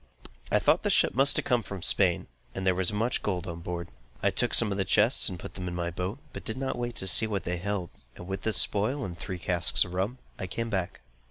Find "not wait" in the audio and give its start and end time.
6.57-6.95